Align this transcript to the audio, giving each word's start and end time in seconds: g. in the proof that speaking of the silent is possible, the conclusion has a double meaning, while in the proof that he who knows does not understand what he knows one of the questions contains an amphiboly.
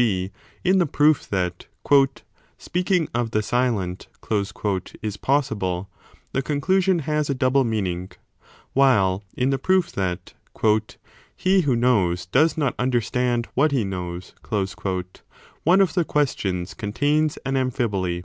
g. 0.00 0.30
in 0.62 0.78
the 0.78 0.86
proof 0.86 1.28
that 1.28 1.66
speaking 2.56 3.08
of 3.12 3.32
the 3.32 3.42
silent 3.42 4.06
is 5.02 5.16
possible, 5.16 5.90
the 6.30 6.40
conclusion 6.40 7.00
has 7.00 7.28
a 7.28 7.34
double 7.34 7.64
meaning, 7.64 8.08
while 8.74 9.24
in 9.36 9.50
the 9.50 9.58
proof 9.58 9.90
that 9.90 10.34
he 11.34 11.62
who 11.62 11.74
knows 11.74 12.26
does 12.26 12.56
not 12.56 12.76
understand 12.78 13.48
what 13.54 13.72
he 13.72 13.82
knows 13.82 14.34
one 15.64 15.80
of 15.80 15.94
the 15.94 16.04
questions 16.04 16.74
contains 16.74 17.36
an 17.38 17.56
amphiboly. 17.56 18.22